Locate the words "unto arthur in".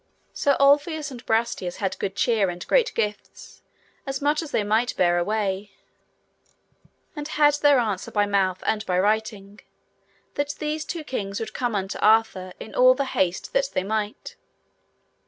11.75-12.73